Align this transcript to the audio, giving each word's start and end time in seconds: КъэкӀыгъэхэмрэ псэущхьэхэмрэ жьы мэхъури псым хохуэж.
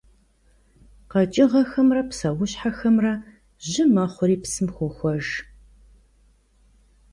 КъэкӀыгъэхэмрэ 1.11 2.01
псэущхьэхэмрэ 2.09 3.13
жьы 3.69 3.83
мэхъури 3.93 4.37
псым 4.43 4.67
хохуэж. 4.75 5.27